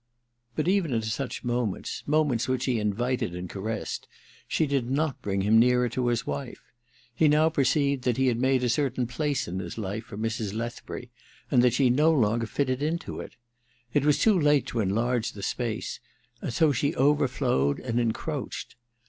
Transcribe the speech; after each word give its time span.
But 0.55 0.67
even 0.67 0.93
at 0.95 1.03
such 1.03 1.43
moments— 1.43 2.01
moments 2.17 2.47
which 2.47 2.65
he 2.65 2.79
invited 2.79 3.35
and 3.35 3.47
caressed— 3.47 4.07
she 4.47 4.65
did 4.65 4.89
not 4.89 5.21
bring 5.21 5.41
him 5.41 5.59
nearer 5.59 5.89
to 5.89 6.07
his 6.07 6.25
wife. 6.25 6.63
He 7.13 7.27
now 7.27 7.49
perceived 7.49 8.01
that 8.05 8.17
he 8.17 8.25
had 8.25 8.39
made 8.41 8.63
a 8.63 8.67
certain 8.69 9.05
place 9.05 9.47
in 9.47 9.59
his 9.59 9.77
life 9.77 10.05
for 10.05 10.17
Mrs. 10.17 10.55
Lethbury, 10.55 11.11
and 11.51 11.61
that 11.61 11.73
she 11.73 11.91
no 11.91 12.11
longer 12.11 12.47
fitted 12.47 12.81
into 12.81 13.19
it. 13.19 13.35
It 13.93 14.03
was 14.03 14.17
too 14.17 14.39
late 14.39 14.65
to 14.69 14.79
enlarge 14.79 15.33
the 15.33 15.43
space, 15.43 15.99
and 16.41 16.51
so 16.51 16.71
she 16.71 16.95
overflowed 16.95 17.79
and 17.79 17.99
encroached. 17.99 18.75